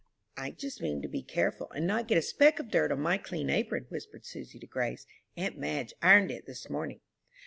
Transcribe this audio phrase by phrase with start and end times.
[0.35, 3.19] "I just mean to be careful, and not get a speck of dirt on my
[3.19, 5.05] clean apron," whispered Susy to Grace.
[5.37, 7.01] "Aunt Madge ironed it this morning."